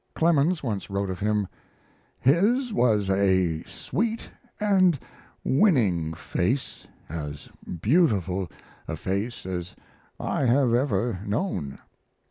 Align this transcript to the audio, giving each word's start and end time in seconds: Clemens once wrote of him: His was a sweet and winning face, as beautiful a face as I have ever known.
Clemens 0.15 0.63
once 0.63 0.89
wrote 0.89 1.11
of 1.11 1.19
him: 1.19 1.47
His 2.21 2.73
was 2.73 3.07
a 3.07 3.61
sweet 3.65 4.31
and 4.59 4.97
winning 5.43 6.15
face, 6.15 6.87
as 7.07 7.47
beautiful 7.83 8.49
a 8.87 8.95
face 8.97 9.45
as 9.45 9.75
I 10.19 10.45
have 10.45 10.73
ever 10.73 11.19
known. 11.23 11.77